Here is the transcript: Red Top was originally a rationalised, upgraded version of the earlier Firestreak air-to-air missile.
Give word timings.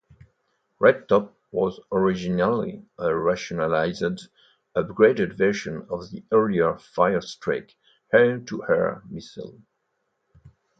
Red 0.79 1.07
Top 1.07 1.35
was 1.51 1.79
originally 1.91 2.83
a 2.97 3.15
rationalised, 3.15 4.29
upgraded 4.75 5.33
version 5.37 5.85
of 5.91 6.09
the 6.09 6.23
earlier 6.31 6.73
Firestreak 6.73 7.75
air-to-air 8.11 9.03
missile. 9.07 9.61